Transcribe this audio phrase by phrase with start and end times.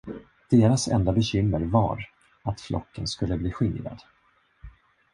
[0.49, 2.09] Deras enda bekymmer var,
[2.43, 4.01] att flocken skulle bli skingrad.